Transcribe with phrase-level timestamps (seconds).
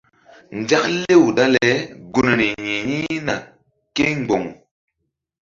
[0.59, 1.69] Nzaklew dale
[2.13, 3.35] gunri yi̧h yi̧hna
[3.95, 4.43] kémboŋ.